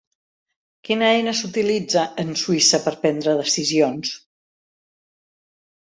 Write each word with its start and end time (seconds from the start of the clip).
Quina 0.89 1.09
eina 1.17 1.33
s'utilitza 1.41 2.07
en 2.25 2.33
Suïssa 2.45 2.81
per 2.89 2.97
prendre 3.07 3.39
decisions? 3.45 4.19